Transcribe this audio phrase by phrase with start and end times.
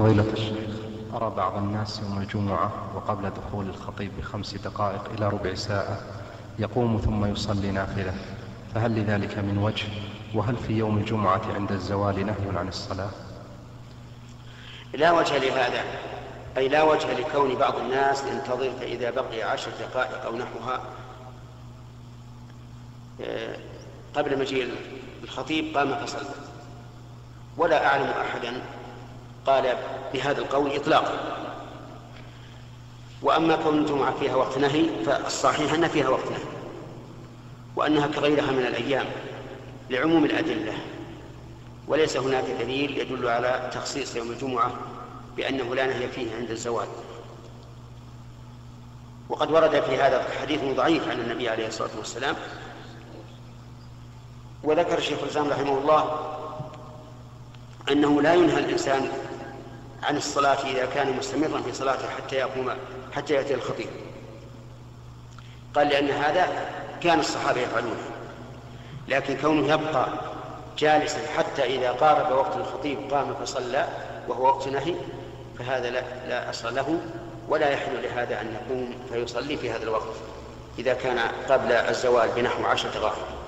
[0.00, 0.74] فضيلة الشيخ
[1.14, 5.98] أرى بعض الناس يوم الجمعة وقبل دخول الخطيب بخمس دقائق إلى ربع ساعة
[6.58, 8.14] يقوم ثم يصلي نافلة
[8.74, 9.88] فهل لذلك من وجه؟
[10.34, 13.10] وهل في يوم الجمعة عند الزوال نهي عن الصلاة؟
[14.94, 15.84] لا وجه لهذا
[16.56, 20.80] أي لا وجه لكون بعض الناس ينتظر فإذا بقي عشر دقائق أو نحوها.
[23.20, 23.56] آه،
[24.14, 24.74] قبل مجيء
[25.22, 26.34] الخطيب قام فصلى
[27.56, 28.62] ولا أعلم أحدا.
[29.46, 29.76] قال
[30.12, 31.36] بهذا القول إطلاقا
[33.22, 36.44] وأما كون الجمعة فيها وقت نهي فالصحيح أن فيها وقت نهي.
[37.76, 39.06] وأنها كغيرها من الأيام
[39.90, 40.72] لعموم الأدلة.
[41.88, 44.72] وليس هناك دليل يدل على تخصيص يوم الجمعة
[45.36, 46.88] بأنه لا نهي فيه عند الزواج.
[49.28, 52.36] وقد ورد في هذا حديث ضعيف عن النبي عليه الصلاة والسلام.
[54.64, 56.30] وذكر الشيخ الإسلام رحمه الله
[57.90, 59.08] أنه لا ينهى الإنسان
[60.02, 62.70] عن الصلاة إذا كان مستمرا في صلاته حتى يقوم
[63.12, 63.88] حتى يأتي الخطيب.
[65.74, 66.48] قال لأن هذا
[67.02, 68.10] كان الصحابة يفعلونه.
[69.08, 70.08] لكن كونه يبقى
[70.78, 73.88] جالسا حتى إذا قارب وقت الخطيب قام فصلى
[74.28, 74.94] وهو وقت نهي
[75.58, 77.00] فهذا لا, لا أصل له
[77.48, 80.14] ولا يحل لهذا أن يقوم فيصلي في هذا الوقت
[80.78, 83.39] إذا كان قبل الزوال بنحو عشرة دقائق